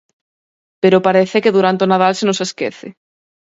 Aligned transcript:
Pero 0.81 1.03
parece 1.07 1.41
que 1.43 1.55
durante 1.57 1.83
o 1.85 1.89
Nadal 1.91 2.13
se 2.19 2.27
nos 2.27 2.43
esquece. 2.47 2.87